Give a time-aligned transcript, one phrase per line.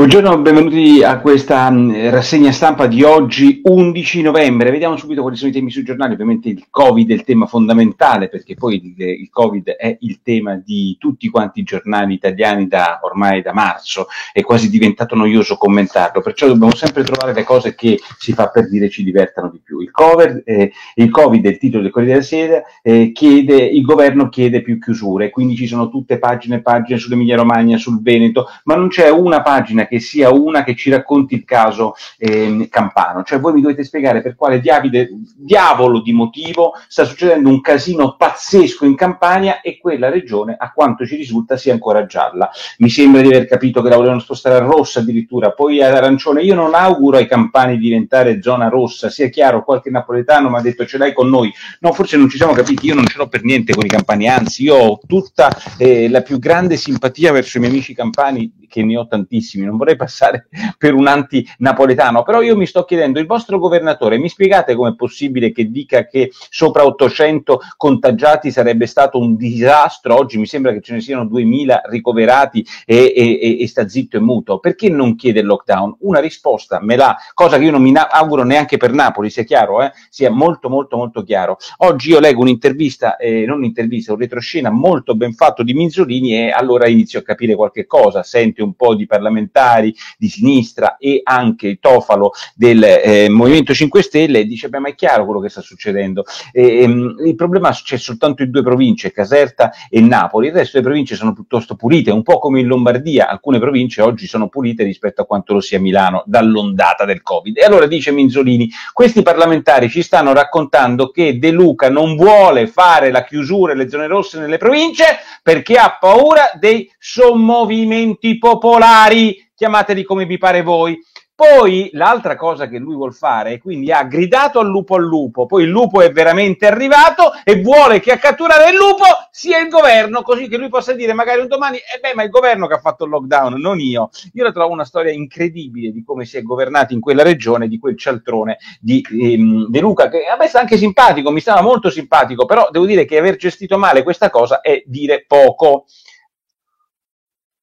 [0.00, 4.70] Buongiorno, benvenuti a questa mm, rassegna stampa di oggi 11 novembre.
[4.70, 6.14] Vediamo subito quali sono i temi sui giornali.
[6.14, 10.96] Ovviamente il Covid è il tema fondamentale perché poi il, Covid è il tema di
[10.98, 14.06] tutti quanti i giornali italiani da ormai da marzo.
[14.32, 18.70] È quasi diventato noioso commentarlo, perciò dobbiamo sempre trovare le cose che si fa per
[18.70, 19.80] dire ci divertano di più.
[19.80, 23.82] Il, cover, eh, il Covid è il titolo del Corriere della Sera, eh, chiede, il
[23.82, 28.46] governo chiede più chiusure, quindi ci sono tutte pagine e pagine sull'Emilia Romagna, sul Veneto,
[28.64, 33.24] ma non c'è una pagina che sia una che ci racconti il caso eh, Campano.
[33.24, 38.14] Cioè voi mi dovete spiegare per quale diavide, diavolo di motivo sta succedendo un casino
[38.16, 42.48] pazzesco in Campania e quella regione, a quanto ci risulta, sia ancora gialla.
[42.78, 46.42] Mi sembra di aver capito che la volevano spostare a rossa addirittura, poi ad arancione.
[46.42, 50.60] Io non auguro ai campani di diventare zona rossa, sia chiaro, qualche napoletano mi ha
[50.60, 51.52] detto ce l'hai con noi.
[51.80, 54.28] No, forse non ci siamo capiti, io non ce l'ho per niente con i campani,
[54.28, 58.84] anzi io ho tutta eh, la più grande simpatia verso i miei amici campani che
[58.84, 60.48] ne ho tantissimi, non vorrei passare
[60.78, 65.52] per un anti-napoletano, però io mi sto chiedendo, il vostro governatore, mi spiegate com'è possibile
[65.52, 70.92] che dica che sopra 800 contagiati sarebbe stato un disastro, oggi mi sembra che ce
[70.94, 75.46] ne siano 2000 ricoverati e, e, e sta zitto e muto, perché non chiede il
[75.46, 75.96] lockdown?
[76.00, 79.82] Una risposta me l'ha, cosa che io non mi auguro neanche per Napoli, sia chiaro,
[79.82, 79.92] eh?
[80.08, 81.56] sia molto molto molto chiaro.
[81.78, 86.50] Oggi io leggo un'intervista, eh, non un'intervista, un retroscena molto ben fatto di Minzolini e
[86.50, 91.20] allora inizio a capire qualche cosa, sento anche un po' di parlamentari di sinistra e
[91.22, 95.60] anche tofalo del eh, Movimento 5 Stelle dice beh ma è chiaro quello che sta
[95.60, 96.24] succedendo.
[96.52, 100.48] E, ehm, il problema c'è soltanto in due province Caserta e Napoli.
[100.48, 103.28] Il resto delle province sono piuttosto pulite un po' come in Lombardia.
[103.28, 107.56] Alcune province oggi sono pulite rispetto a quanto lo sia Milano dall'ondata del Covid.
[107.56, 113.10] E allora dice Minzolini questi parlamentari ci stanno raccontando che De Luca non vuole fare
[113.10, 115.04] la chiusura e le zone rosse nelle province
[115.42, 120.98] perché ha paura dei sommovimenti popolari, chiamateli come vi pare voi.
[121.34, 125.64] Poi l'altra cosa che lui vuol fare, quindi ha gridato al lupo al lupo, poi
[125.64, 130.20] il lupo è veramente arrivato e vuole che a catturare il lupo sia il governo,
[130.20, 132.74] così che lui possa dire magari un domani, eh beh, ma è il governo che
[132.74, 134.10] ha fatto il lockdown, non io.
[134.34, 137.78] Io la trovo una storia incredibile di come si è governato in quella regione, di
[137.78, 141.88] quel cialtrone di ehm, De Luca, che a me sta anche simpatico, mi stava molto
[141.88, 145.86] simpatico, però devo dire che aver gestito male questa cosa è dire poco.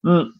[0.08, 0.38] Mm.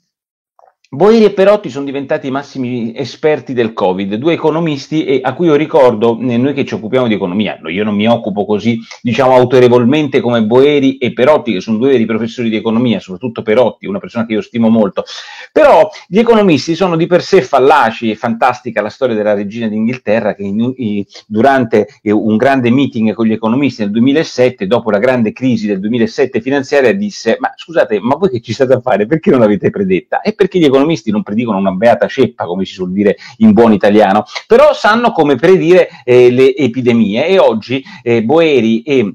[0.91, 5.49] Boeri e Perotti sono diventati i massimi esperti del Covid, due economisti e a cui
[5.49, 9.35] io ricordo, eh, noi che ci occupiamo di economia, io non mi occupo così, diciamo,
[9.35, 13.99] autorevolmente come Boeri e Perotti, che sono due veri professori di economia, soprattutto Perotti, una
[13.99, 15.05] persona che io stimo molto,
[15.53, 20.35] però gli economisti sono di per sé fallaci, è fantastica la storia della regina d'Inghilterra
[20.35, 24.99] che in, in, durante eh, un grande meeting con gli economisti nel 2007, dopo la
[24.99, 29.05] grande crisi del 2007 finanziaria, disse, ma scusate, ma voi che ci state a fare?
[29.05, 30.23] Perché non l'avete predetta?
[30.23, 33.53] E perché gli economisti economisti non predicono una beata ceppa, come si suol dire in
[33.53, 37.27] buon italiano, però sanno come predire eh, le epidemie.
[37.27, 39.15] E oggi eh, Boeri e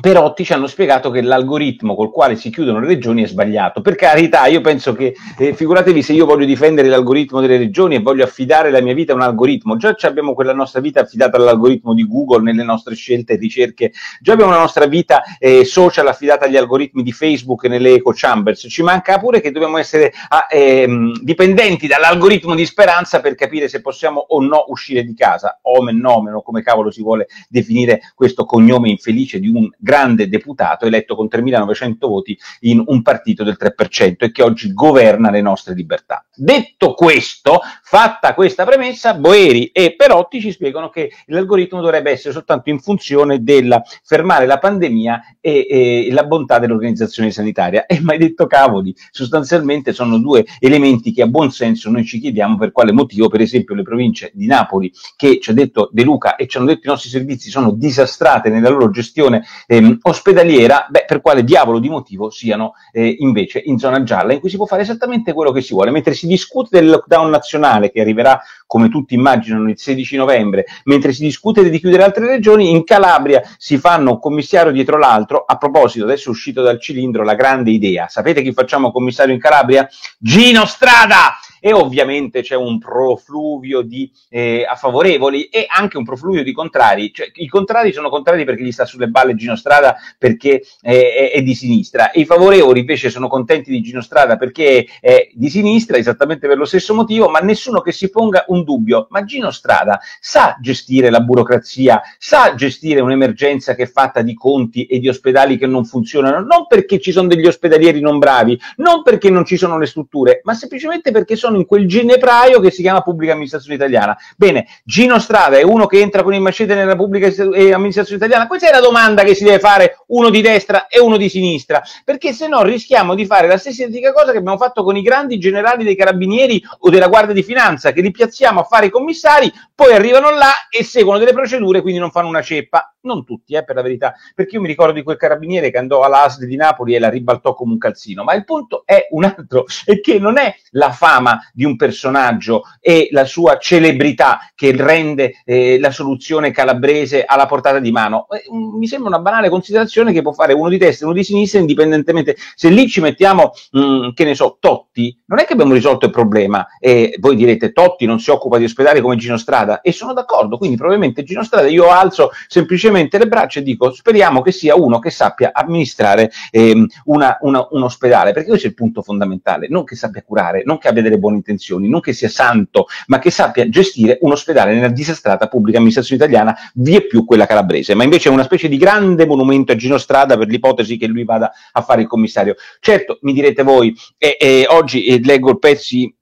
[0.00, 3.80] Perotti ci hanno spiegato che l'algoritmo col quale si chiudono le regioni è sbagliato.
[3.80, 8.00] Per carità, io penso che, eh, figuratevi se io voglio difendere l'algoritmo delle regioni e
[8.00, 11.94] voglio affidare la mia vita a un algoritmo, già abbiamo quella nostra vita affidata all'algoritmo
[11.94, 16.44] di Google nelle nostre scelte e ricerche, già abbiamo la nostra vita eh, social affidata
[16.44, 20.46] agli algoritmi di Facebook e nelle eco chambers, ci manca pure che dobbiamo essere ah,
[20.50, 25.98] ehm, dipendenti dall'algoritmo di speranza per capire se possiamo o no uscire di casa, omen
[25.98, 31.16] nomen o come cavolo si vuole definire questo cognome infelice di un grande deputato eletto
[31.16, 36.26] con 3.900 voti in un partito del 3% e che oggi governa le nostre libertà.
[36.34, 42.68] Detto questo, fatta questa premessa, Boeri e Perotti ci spiegano che l'algoritmo dovrebbe essere soltanto
[42.68, 47.86] in funzione del fermare la pandemia e, e la bontà dell'organizzazione sanitaria.
[47.86, 52.58] E mai detto cavoli, sostanzialmente sono due elementi che a buon senso noi ci chiediamo
[52.58, 56.36] per quale motivo, per esempio, le province di Napoli, che ci ha detto De Luca
[56.36, 60.86] e ci hanno detto i nostri servizi, sono disastrate nella loro gestione eh, eh, ospedaliera,
[60.90, 64.56] beh, per quale diavolo di motivo siano eh, invece in zona gialla, in cui si
[64.56, 68.40] può fare esattamente quello che si vuole, mentre si discute del lockdown nazionale che arriverà,
[68.66, 73.42] come tutti immaginano, il 16 novembre, mentre si discute di chiudere altre regioni, in Calabria
[73.56, 75.44] si fanno un commissario dietro l'altro.
[75.46, 78.08] A proposito, adesso è uscito dal cilindro la grande idea.
[78.08, 79.88] Sapete chi facciamo commissario in Calabria?
[80.18, 81.38] Gino Strada!
[81.60, 87.12] E ovviamente c'è un profluvio di eh, favorevoli e anche un profluvio di contrari.
[87.12, 91.30] Cioè, I contrari sono contrari perché gli sta sulle balle Gino Strada perché eh, è,
[91.32, 95.48] è, di sinistra e i favorevoli invece sono contenti di Gino Strada perché è di
[95.48, 99.50] sinistra esattamente per lo stesso motivo, ma nessuno che si ponga un dubbio, ma Gino
[99.50, 105.08] Strada sa gestire la burocrazia, sa gestire un'emergenza che è fatta di conti e di
[105.08, 109.44] ospedali che non funzionano, non perché ci sono degli ospedalieri non bravi, non perché non
[109.44, 113.32] ci sono le strutture, ma semplicemente perché sono in quel ginepraio che si chiama pubblica
[113.32, 114.16] amministrazione italiana.
[114.36, 118.46] Bene, Gino Strada è uno che entra con il macete nella pubblica eh, amministrazione italiana?
[118.46, 121.82] Questa è la domanda che si deve fare uno di destra e uno di sinistra,
[122.04, 125.02] perché se no rischiamo di fare la stessa identica cosa che abbiamo fatto con i
[125.02, 128.90] grandi generali dei carabinieri o della Guardia di Finanza, che li piazziamo a fare i
[128.90, 132.92] commissari, poi arrivano là e seguono delle procedure, quindi non fanno una ceppa.
[133.00, 136.02] Non tutti, eh, per la verità, perché io mi ricordo di quel carabiniere che andò
[136.02, 139.64] all'ASL di Napoli e la ribaltò come un calzino, ma il punto è un altro,
[139.84, 145.34] è che non è la fama di un personaggio e la sua celebrità che rende
[145.44, 148.26] eh, la soluzione calabrese alla portata di mano.
[148.30, 151.24] Eh, mi sembra una banale considerazione che può fare uno di destra e uno di
[151.24, 152.36] sinistra, indipendentemente.
[152.54, 156.06] Se lì ci mettiamo, mh, mm, che ne so, Totti, non è che abbiamo risolto
[156.06, 156.66] il problema.
[156.78, 160.58] E voi direte, Totti non si occupa di ospedali come Gino Strada, e sono d'accordo,
[160.58, 164.98] quindi probabilmente Gino Strada io alzo semplicemente le braccia e dico, speriamo che sia uno
[164.98, 169.84] che sappia amministrare ehm, una, una, un ospedale, perché questo è il punto fondamentale, non
[169.84, 173.30] che sappia curare, non che abbia delle buone intenzioni, non che sia santo, ma che
[173.30, 178.28] sappia gestire un ospedale nella disastrata pubblica amministrazione italiana, vie più quella calabrese, ma invece
[178.28, 181.82] è una specie di grande monumento a Gino Strada per l'ipotesi che lui vada a
[181.82, 182.56] fare il commissario.
[182.80, 186.14] Certo, mi direte voi, eh, eh, oggi eh, leggo pezzi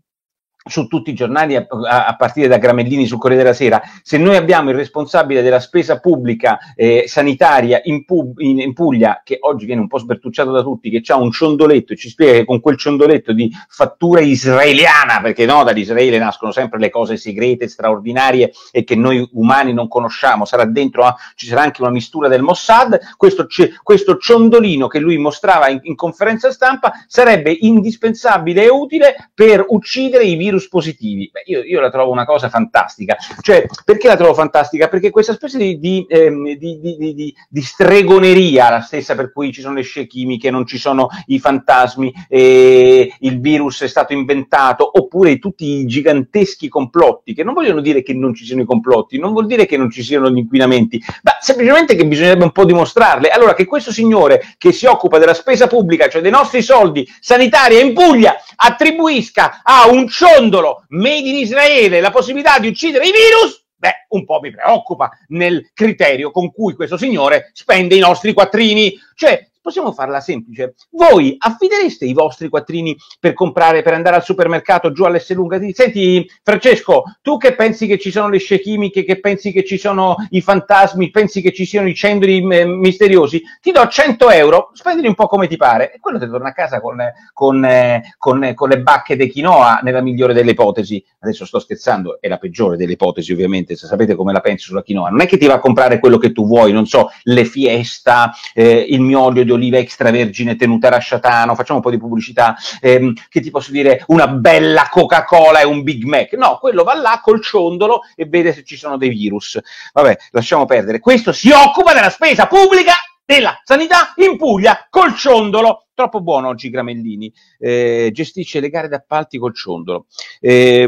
[0.67, 4.37] su tutti i giornali a, a, partire da Gramellini sul Corriere della Sera, se noi
[4.37, 9.65] abbiamo il responsabile della spesa pubblica eh, sanitaria in, Pub, in, in, Puglia, che oggi
[9.67, 12.61] viene un po' sbertucciato da tutti, che ha un ciondoletto e ci spiega che con
[12.61, 18.85] quel ciondoletto di fattura israeliana, perché no, dall'Israele nascono sempre le cose segrete, straordinarie e
[18.85, 22.99] che noi umani non conosciamo, sarà dentro, ah, ci sarà anche una mistura del Mossad,
[23.17, 23.47] questo,
[23.83, 30.25] questo ciondolino che lui mostrava in, in conferenza stampa sarebbe indispensabile e utile per uccidere
[30.25, 31.31] i virus virus positivi.
[31.33, 33.17] Beh, io, io, la trovo una cosa fantastica.
[33.41, 34.89] Cioè, perché la trovo fantastica?
[34.89, 39.75] Perché questa specie di, di, ehm, di, di, stregoneria, la stessa per cui ci sono
[39.75, 45.39] le scie chimiche, non ci sono i fantasmi, eh, il virus è stato inventato, oppure
[45.39, 49.33] tutti i giganteschi complotti, che non vogliono dire che non ci siano i complotti, non
[49.33, 53.29] vuol dire che non ci siano gli inquinamenti, ma semplicemente che bisognerebbe un po' dimostrarle.
[53.29, 57.81] Allora, che questo signore che si occupa della spesa pubblica, cioè dei nostri soldi sanitari
[57.81, 63.13] in Puglia, attribuisca a un ciondo ciondolo made in Israele la possibilità di uccidere i
[63.13, 68.33] virus, beh, un po' mi preoccupa nel criterio con cui questo signore spende i nostri
[68.33, 68.95] quattrini.
[69.15, 70.77] Cioè, Possiamo farla semplice.
[70.93, 75.59] Voi affidereste i vostri quattrini per comprare, per andare al supermercato giù all'S lunga?
[75.73, 79.77] Senti, Francesco, tu che pensi che ci sono le scie chimiche, che pensi che ci
[79.77, 83.43] sono i fantasmi, pensi che ci siano i cendri eh, misteriosi?
[83.61, 85.93] Ti do 100 euro, spendili un po' come ti pare.
[85.93, 87.03] E quello ti torna a casa con,
[87.33, 91.05] con, eh, con, con le bacche di quinoa, nella migliore delle ipotesi.
[91.19, 94.85] Adesso sto scherzando, è la peggiore delle ipotesi, ovviamente, se sapete come la penso sulla
[94.85, 95.09] quinoa.
[95.09, 98.33] Non è che ti va a comprare quello che tu vuoi, non so, le fiesta,
[98.55, 103.13] eh, il mio olio di oliva extravergine tenuta rasciatano, facciamo un po' di pubblicità, ehm,
[103.29, 106.33] che ti posso dire una bella Coca-Cola e un Big Mac.
[106.35, 109.59] No, quello va là col ciondolo e vede se ci sono dei virus.
[109.93, 111.01] Vabbè, lasciamo perdere.
[111.01, 112.93] Questo si occupa della spesa pubblica
[113.25, 115.89] della sanità in Puglia col ciondolo.
[115.93, 120.07] Troppo buono oggi Gramellini, eh, gestisce le gare d'appalti col ciondolo.
[120.41, 120.87] Eh,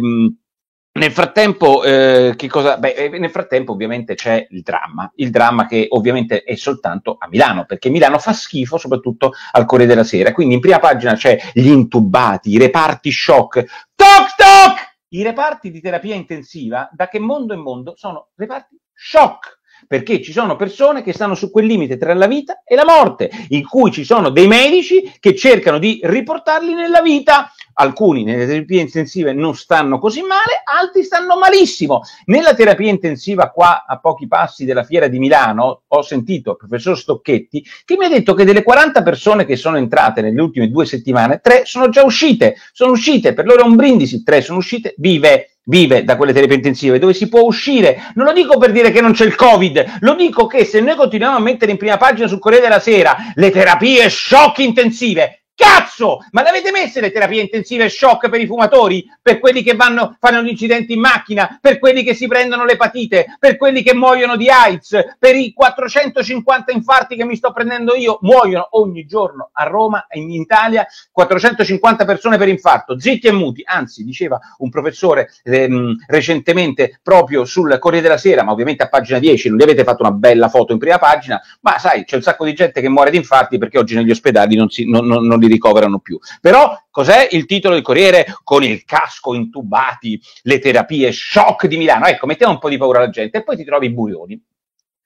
[0.99, 2.77] nel frattempo, eh, che cosa?
[2.77, 7.29] Beh, eh, nel frattempo ovviamente c'è il dramma, il dramma che ovviamente è soltanto a
[7.29, 11.39] Milano, perché Milano fa schifo soprattutto al Corriere della Sera, quindi in prima pagina c'è
[11.55, 13.65] gli intubati, i reparti shock,
[13.95, 14.87] toc toc!
[15.11, 20.33] I reparti di terapia intensiva, da che mondo in mondo, sono reparti shock perché ci
[20.33, 23.91] sono persone che stanno su quel limite tra la vita e la morte, in cui
[23.91, 27.53] ci sono dei medici che cercano di riportarli nella vita.
[27.81, 32.01] Alcuni nelle terapie intensive non stanno così male, altri stanno malissimo.
[32.25, 36.99] Nella terapia intensiva qua a pochi passi della fiera di Milano ho sentito il professor
[36.99, 40.87] Stocchetti che mi ha detto che delle 40 persone che sono entrate nelle ultime due
[40.87, 44.95] settimane, tre sono già uscite, sono uscite, per loro è un brindisi, tre sono uscite
[44.99, 48.13] vive vive da quelle terapie intensive, dove si può uscire.
[48.15, 50.97] Non lo dico per dire che non c'è il Covid, lo dico che se noi
[50.97, 56.25] continuiamo a mettere in prima pagina sul Corriere della Sera le terapie shock intensive, Cazzo!
[56.31, 59.05] Ma le avete messe le terapie intensive shock per i fumatori?
[59.21, 61.59] Per quelli che vanno, fanno gli incidenti in macchina?
[61.61, 63.37] Per quelli che si prendono l'epatite?
[63.41, 65.17] Per quelli che muoiono di AIDS?
[65.19, 68.21] Per i 450 infarti che mi sto prendendo io?
[68.21, 73.63] Muoiono ogni giorno a Roma e in Italia 450 persone per infarto, zitti e muti.
[73.65, 79.19] Anzi, diceva un professore ehm, recentemente proprio sul Corriere della Sera, ma ovviamente a pagina
[79.19, 82.23] 10, non gli avete fatto una bella foto in prima pagina, ma sai, c'è un
[82.23, 85.27] sacco di gente che muore di infarti perché oggi negli ospedali non, si, non, non,
[85.27, 86.19] non li li ricoverano più.
[86.41, 88.27] Però cos'è il titolo del Corriere?
[88.45, 92.07] Con il casco intubati, le terapie shock di Milano.
[92.07, 94.41] Ecco, mettiamo un po' di paura alla gente e poi ti trovi Burioni.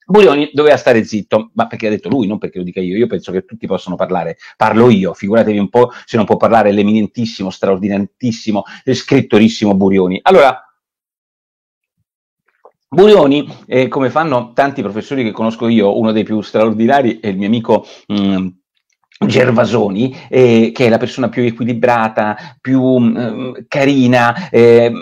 [0.04, 2.96] Burioni doveva stare zitto, ma perché ha detto lui, non perché lo dica io.
[2.96, 4.36] Io penso che tutti possono parlare.
[4.56, 10.18] Parlo io, figuratevi un po' se non può parlare l'eminentissimo, straordinarissimo, scrittorissimo Burioni.
[10.22, 10.60] Allora,
[12.88, 17.38] Burioni, eh, come fanno tanti professori che conosco io, uno dei più straordinari è il
[17.38, 18.46] mio amico mh, mm,
[19.26, 24.92] Gervasoni, eh, che è la persona più equilibrata, più eh, carina, eh,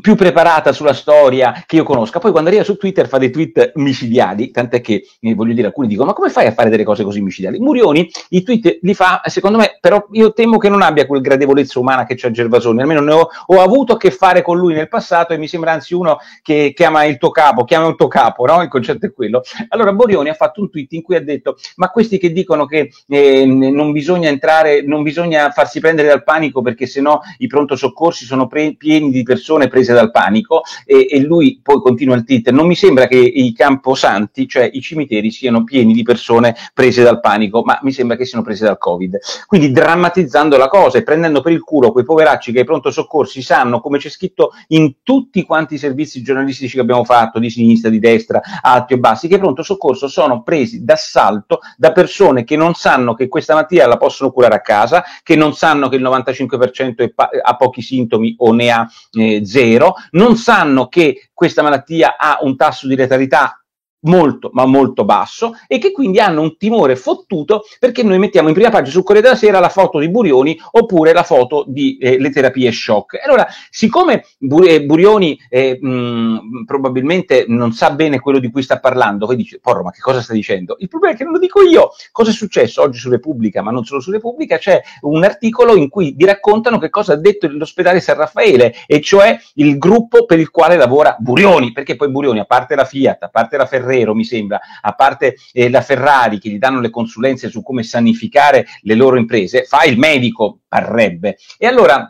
[0.00, 2.18] più preparata sulla storia che io conosca.
[2.18, 5.88] Poi quando arriva su Twitter fa dei tweet micidiali, tant'è che, eh, voglio dire, alcuni
[5.88, 7.58] dicono, ma come fai a fare delle cose così micidiali?
[7.58, 11.78] Murioni i tweet li fa, secondo me, però io temo che non abbia quel gradevolezza
[11.78, 14.88] umana che c'ha Gervasoni, almeno ne ho, ho, avuto a che fare con lui nel
[14.88, 18.46] passato e mi sembra anzi uno che chiama il tuo capo, chiama il tuo capo,
[18.46, 18.62] no?
[18.62, 19.42] Il concetto è quello.
[19.68, 22.90] Allora Borioni ha fatto un tweet in cui ha detto, ma questi che dicono che
[23.08, 28.24] eh, non bisogna entrare, non bisogna farsi prendere dal panico perché sennò i pronto soccorsi
[28.24, 32.56] sono pre- pieni di persone prese dal panico e, e, lui poi continua il titolo.
[32.56, 37.20] Non mi sembra che i camposanti, cioè i cimiteri, siano pieni di persone prese dal
[37.20, 39.18] panico, ma mi sembra che siano prese dal Covid.
[39.46, 43.42] Quindi drammatizzando la cosa e prendendo per il culo quei poveracci che i pronto soccorsi
[43.42, 47.90] sanno, come c'è scritto in tutti quanti i servizi giornalistici che abbiamo fatto, di sinistra,
[47.90, 52.56] di destra, alti o bassi, che i pronto soccorso sono presi d'assalto da persone che
[52.56, 56.02] non sanno che questa malattia la possono curare a casa, che non sanno che il
[56.02, 62.16] 95% pa- ha pochi sintomi o ne ha eh, zero, non sanno che questa malattia
[62.16, 63.58] ha un tasso di letalità
[64.04, 68.54] molto ma molto basso e che quindi hanno un timore fottuto perché noi mettiamo in
[68.54, 72.18] prima pagina sul Corriere della Sera la foto di Burioni oppure la foto di eh,
[72.18, 73.18] le terapie shock.
[73.24, 74.24] Allora, siccome
[74.66, 79.58] eh, Burioni eh, mh, probabilmente non sa bene quello di cui sta parlando, poi dice,
[79.60, 80.76] porro, ma che cosa sta dicendo?
[80.78, 81.90] Il problema è che non lo dico io.
[82.12, 82.82] Cosa è successo?
[82.82, 86.78] Oggi su Repubblica, ma non solo su Repubblica, c'è un articolo in cui vi raccontano
[86.78, 91.16] che cosa ha detto l'ospedale San Raffaele, e cioè il gruppo per il quale lavora
[91.18, 94.60] Burioni, perché poi Burioni, a parte la Fiat, a parte la Ferrari, Ferrero, mi sembra,
[94.80, 99.16] a parte eh, la Ferrari che gli danno le consulenze su come sanificare le loro
[99.16, 101.36] imprese, fa il medico, parrebbe.
[101.56, 102.08] E allora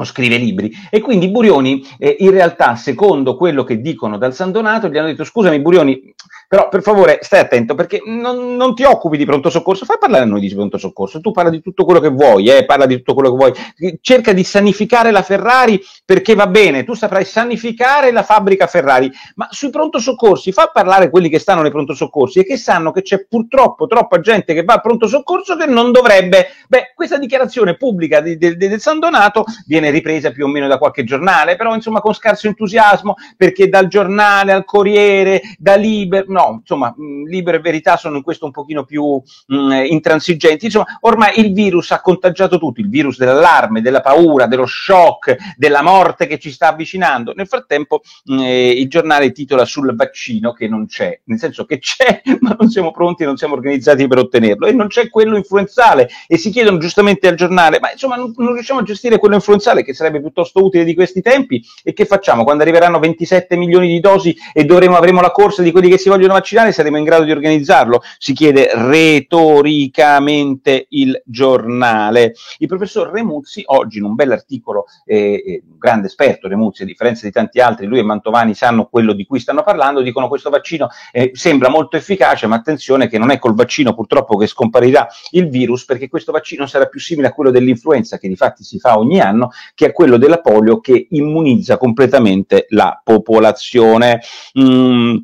[0.00, 0.72] o scrive libri.
[0.90, 5.08] E quindi Burioni, eh, in realtà, secondo quello che dicono dal San Donato, gli hanno
[5.08, 6.14] detto: scusami, Burioni,
[6.48, 10.24] però per favore stai attento perché non, non, ti occupi di pronto soccorso, fai parlare
[10.24, 12.96] a noi di pronto soccorso, tu parla di tutto quello che vuoi, eh, parla di
[12.96, 13.52] tutto quello che vuoi,
[14.00, 19.46] cerca di sanificare la Ferrari perché va bene, tu saprai sanificare la fabbrica Ferrari, ma
[19.50, 23.02] sui pronto soccorsi fa parlare quelli che stanno nei pronto soccorsi e che sanno che
[23.02, 26.46] c'è purtroppo troppa gente che va al pronto soccorso che non dovrebbe.
[26.66, 30.66] Beh, questa dichiarazione pubblica di, di, di, del San Donato viene ripresa più o meno
[30.66, 36.26] da qualche giornale, però insomma con scarso entusiasmo perché dal giornale al Corriere, da Liber,
[36.38, 40.66] no, insomma, mh, Libero e Verità sono in questo un pochino più mh, intransigenti.
[40.66, 45.82] Insomma, ormai il virus ha contagiato tutti, il virus dell'allarme, della paura, dello shock, della
[45.82, 47.32] morte che ci sta avvicinando.
[47.34, 51.78] Nel frattempo mh, eh, il giornale titola sul vaccino che non c'è, nel senso che
[51.78, 56.08] c'è, ma non siamo pronti, non siamo organizzati per ottenerlo e non c'è quello influenzale
[56.26, 59.82] e si chiedono giustamente al giornale, ma insomma non, non riusciamo a gestire quello influenzale
[59.82, 64.00] che sarebbe piuttosto utile di questi tempi e che facciamo quando arriveranno 27 milioni di
[64.00, 67.04] dosi e dovremo, avremo la corsa di quelli che si vogliono vogliono vaccinare saremo in
[67.04, 68.02] grado di organizzarlo?
[68.18, 72.34] Si chiede retoricamente il giornale.
[72.58, 77.26] Il professor Remuzzi, oggi in un bell'articolo, eh, eh, un grande esperto Remuzzi, a differenza
[77.26, 80.88] di tanti altri, lui e Mantovani sanno quello di cui stanno parlando, dicono questo vaccino
[81.12, 85.48] eh, sembra molto efficace, ma attenzione che non è col vaccino purtroppo che scomparirà il
[85.48, 88.98] virus, perché questo vaccino sarà più simile a quello dell'influenza, che di fatti si fa
[88.98, 94.20] ogni anno, che a quello della polio che immunizza completamente la popolazione.
[94.58, 95.16] Mm.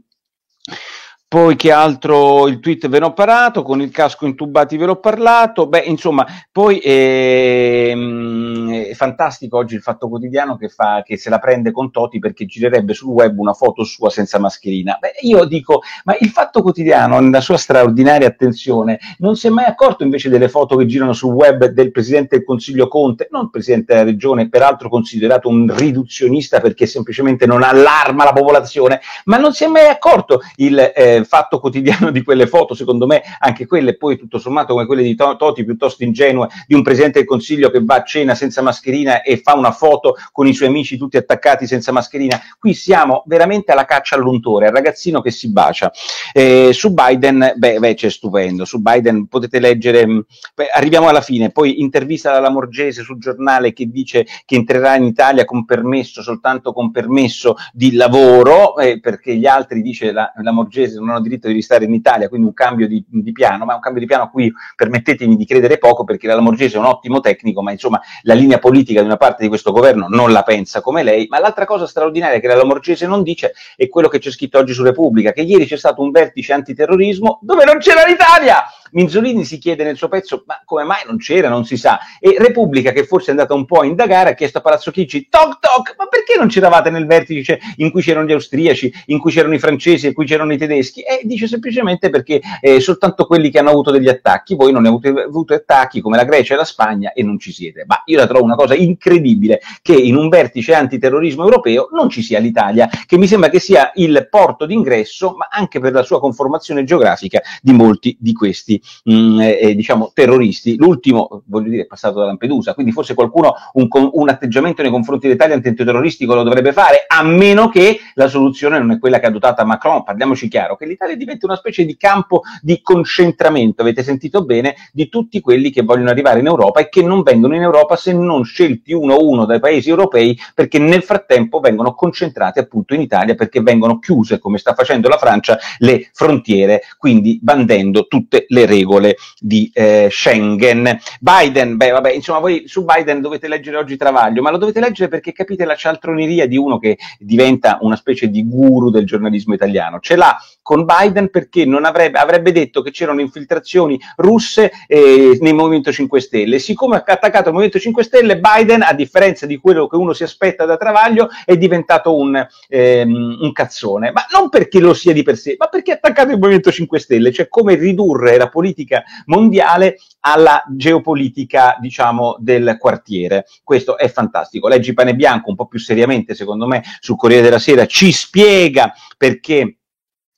[1.34, 5.66] Poi che altro il tweet ve l'ho parato, con il casco intubati ve l'ho parlato,
[5.66, 11.38] beh insomma, poi ehm, è fantastico oggi il Fatto Quotidiano che, fa, che se la
[11.38, 14.98] prende con Toti perché girerebbe sul web una foto sua senza mascherina.
[15.00, 19.66] Beh, io dico, ma il Fatto Quotidiano, nella sua straordinaria attenzione, non si è mai
[19.66, 23.50] accorto invece delle foto che girano sul web del Presidente del Consiglio Conte, non il
[23.50, 29.52] Presidente della Regione, peraltro considerato un riduzionista perché semplicemente non allarma la popolazione, ma non
[29.52, 30.92] si è mai accorto il...
[30.94, 35.02] Eh, fatto quotidiano di quelle foto, secondo me anche quelle poi tutto sommato come quelle
[35.02, 39.22] di Toti piuttosto ingenue, di un Presidente del Consiglio che va a cena senza mascherina
[39.22, 42.40] e fa una foto con i suoi amici tutti attaccati senza mascherina.
[42.58, 45.92] Qui siamo veramente alla caccia all'untore, al ragazzino che si bacia.
[46.32, 48.64] Eh, su Biden, beh, beh, c'è stupendo.
[48.64, 50.18] Su Biden potete leggere, mm,
[50.54, 55.04] beh, arriviamo alla fine, poi intervista dalla Morgese sul giornale che dice che entrerà in
[55.04, 60.52] Italia con permesso, soltanto con permesso di lavoro, eh, perché gli altri, dice la, la
[60.52, 63.74] Morgese, non hanno diritto di restare in Italia, quindi un cambio di, di piano, ma
[63.74, 66.86] un cambio di piano a cui permettetemi di credere poco perché la Lamorgese è un
[66.86, 70.42] ottimo tecnico, ma insomma la linea politica di una parte di questo governo non la
[70.42, 74.18] pensa come lei, ma l'altra cosa straordinaria che la Lamorgese non dice è quello che
[74.18, 78.04] c'è scritto oggi su Repubblica, che ieri c'è stato un vertice antiterrorismo dove non c'era
[78.04, 78.64] l'Italia!
[78.94, 82.36] Minzolini si chiede nel suo pezzo ma come mai non c'era, non si sa, e
[82.38, 85.58] Repubblica che forse è andata un po' a indagare ha chiesto a Palazzo Chicci, toc
[85.58, 89.54] toc, ma perché non c'eravate nel vertice in cui c'erano gli austriaci, in cui c'erano
[89.54, 91.00] i francesi, in cui c'erano i tedeschi?
[91.00, 95.08] E dice semplicemente perché eh, soltanto quelli che hanno avuto degli attacchi, voi non avete
[95.08, 97.84] avuto attacchi come la Grecia e la Spagna e non ci siete.
[97.86, 102.22] Ma io la trovo una cosa incredibile che in un vertice antiterrorismo europeo non ci
[102.22, 106.20] sia l'Italia, che mi sembra che sia il porto d'ingresso, ma anche per la sua
[106.20, 110.76] conformazione geografica di molti di questi mh, mm, eh, diciamo terroristi.
[110.76, 115.26] L'ultimo, voglio dire, è passato da Lampedusa, quindi forse qualcuno un, un atteggiamento nei confronti
[115.26, 119.28] dell'Italia antiterroristico lo dovrebbe fare, a meno che la soluzione non è quella che ha
[119.28, 120.02] adottata Macron.
[120.02, 125.08] Parliamoci chiaro, che l'Italia diventi una specie di campo di concentramento, avete sentito bene, di
[125.08, 128.33] tutti quelli che vogliono arrivare in Europa e che non vengono in Europa se non
[128.42, 133.34] scelti uno a uno dai paesi europei, perché nel frattempo vengono concentrati appunto in Italia
[133.34, 139.16] perché vengono chiuse, come sta facendo la Francia, le frontiere, quindi bandendo tutte le regole
[139.38, 140.98] di eh, Schengen.
[141.20, 145.08] Biden, beh vabbè, insomma voi su Biden dovete leggere oggi Travaglio, ma lo dovete leggere
[145.08, 150.00] perché capite la cialtroneria di uno che diventa una specie di guru del giornalismo italiano.
[150.00, 155.54] Ce l'ha con Biden perché non avrebbe, avrebbe detto che c'erano infiltrazioni russe eh, nel
[155.54, 156.58] Movimento 5 Stelle.
[156.58, 160.22] Siccome ha attaccato il Movimento 5 Stelle, Biden, a differenza di quello che uno si
[160.22, 164.10] aspetta da Travaglio, è diventato un, ehm, un cazzone.
[164.10, 166.98] Ma non perché lo sia di per sé, ma perché ha attaccato il Movimento 5
[166.98, 173.46] Stelle, cioè come ridurre la politica mondiale alla geopolitica, diciamo, del quartiere.
[173.62, 174.68] Questo è fantastico.
[174.68, 178.92] Leggi Pane Bianco un po' più seriamente, secondo me, sul Corriere della Sera, ci spiega
[179.16, 179.76] perché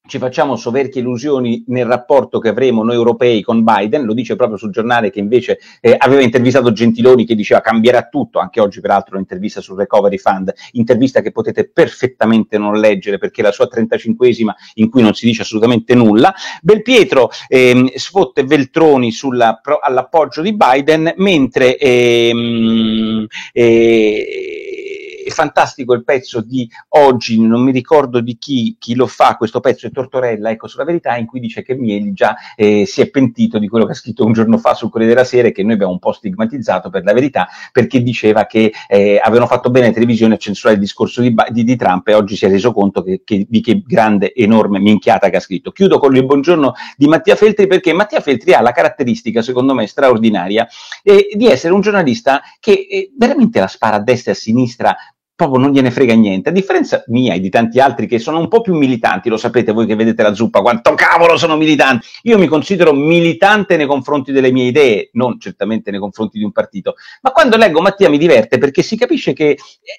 [0.07, 4.57] ci facciamo soverchie illusioni nel rapporto che avremo noi europei con Biden, lo dice proprio
[4.57, 9.17] sul giornale che invece eh, aveva intervistato Gentiloni che diceva cambierà tutto, anche oggi peraltro
[9.17, 14.51] un'intervista sul Recovery Fund, intervista che potete perfettamente non leggere perché è la sua 35esima
[14.75, 16.35] in cui non si dice assolutamente nulla.
[16.63, 24.66] Belpietro ehm, sfotte Veltroni sulla, pro, all'appoggio di Biden, mentre ehm, eh,
[25.27, 29.59] è fantastico il pezzo di oggi, non mi ricordo di chi, chi, lo fa, questo
[29.59, 33.11] pezzo è Tortorella, ecco, sulla verità, in cui dice che Mieli già eh, si è
[33.11, 35.73] pentito di quello che ha scritto un giorno fa sul Corriere della Sera, che noi
[35.73, 39.93] abbiamo un po' stigmatizzato per la verità, perché diceva che eh, avevano fatto bene le
[39.93, 43.03] televisioni a censurare il discorso di, di, di, Trump e oggi si è reso conto
[43.03, 45.73] che, che, di che grande, enorme minchiata che ha scritto.
[45.73, 49.89] Chiudo con il buongiorno di Mattia Feltri, perché Mattia Feltri ha la caratteristica, secondo me,
[49.89, 50.69] straordinaria,
[51.03, 54.97] eh, di essere un giornalista che eh, veramente la spara a destra e a sinistra
[55.37, 58.49] proprio non gliene frega niente, a differenza mia e di tanti altri che sono un
[58.49, 62.39] po' più militanti, lo sapete voi che vedete la zuppa, quanto cavolo sono militanti, io
[62.39, 66.95] mi considero militante nei confronti delle mie idee, non certamente nei confronti di un partito,
[67.21, 69.59] ma quando leggo Mattia mi diverte perché si capisce che eh,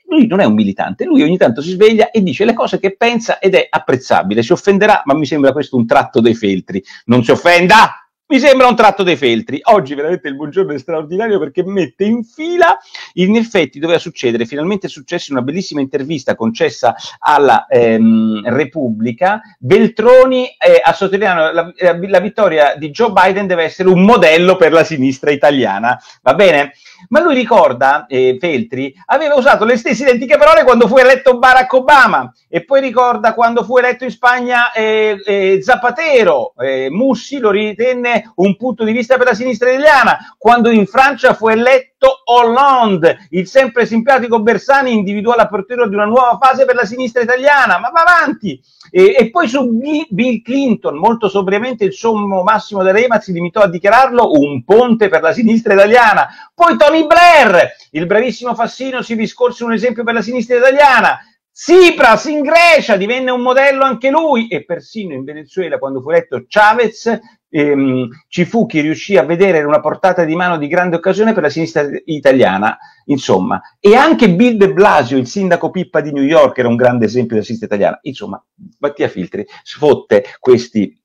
[0.09, 2.95] lui non è un militante, lui ogni tanto si sveglia e dice le cose che
[2.95, 7.23] pensa ed è apprezzabile, si offenderà, ma mi sembra questo un tratto dei feltri, non
[7.23, 8.06] si offenda!
[8.29, 9.61] Mi sembra un tratto dei feltri.
[9.63, 12.77] Oggi veramente il buongiorno è straordinario perché mette in fila,
[13.13, 20.45] in effetti doveva succedere, finalmente è successo una bellissima intervista concessa alla ehm, Repubblica, Beltroni
[20.45, 24.73] eh, ha sottolineato la, la, la vittoria di Joe Biden deve essere un modello per
[24.73, 26.73] la sinistra italiana, va bene?
[27.09, 31.71] Ma lui ricorda, eh, Feltri, aveva usato le stesse identiche parole quando fu eletto Barack
[31.73, 37.51] Obama e poi ricorda quando fu eletto in Spagna eh, eh, Zapatero, eh, Mussi lo
[37.51, 43.27] ritenne un punto di vista per la sinistra italiana, quando in Francia fu eletto Hollande,
[43.31, 47.89] il sempre simpatico Bersani individuò l'apertura di una nuova fase per la sinistra italiana, ma
[47.89, 48.61] va avanti!
[48.89, 49.69] E, e poi su
[50.09, 55.21] Bill Clinton, molto sobriamente il sommo massimo dell'EMA si limitò a dichiararlo un ponte per
[55.21, 56.27] la sinistra italiana.
[56.53, 61.19] Poi Tony Blair, il bravissimo Fassino, si discorse un esempio per la sinistra italiana.
[61.51, 66.45] Tsipras in Grecia divenne un modello anche lui e persino in Venezuela quando fu eletto
[66.47, 67.19] Chavez
[67.57, 71.43] ehm, ci fu chi riuscì a vedere una portata di mano di grande occasione per
[71.43, 76.57] la sinistra italiana, insomma, e anche Bill de Blasio, il sindaco Pippa di New York,
[76.57, 78.43] era un grande esempio della sinistra italiana, insomma,
[78.79, 80.95] Mattia Filtri sfotte questi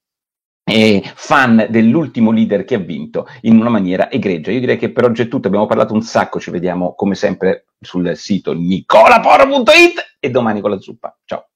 [0.65, 4.51] eh, fan dell'ultimo leader che ha vinto in una maniera egregia.
[4.53, 7.67] Io direi che per oggi è tutto, abbiamo parlato un sacco, ci vediamo come sempre
[7.81, 11.19] sul sito nicolaporo.it e domani con la zuppa.
[11.25, 11.52] Ciao.